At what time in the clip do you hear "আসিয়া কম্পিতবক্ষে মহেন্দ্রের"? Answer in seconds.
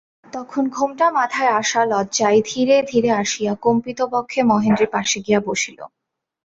3.21-4.89